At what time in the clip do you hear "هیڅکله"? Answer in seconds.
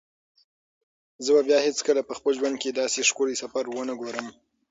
1.67-2.01